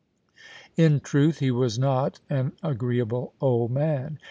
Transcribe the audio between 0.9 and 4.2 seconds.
truth, he was not an agreeable old man.